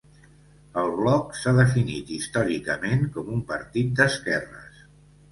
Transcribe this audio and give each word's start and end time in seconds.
El 0.83 0.87
Bloc 0.99 1.35
s'ha 1.41 1.51
definit 1.57 2.09
històricament 2.15 3.03
com 3.17 3.29
un 3.35 3.43
partit 3.51 3.93
d'esquerres. 4.01 4.81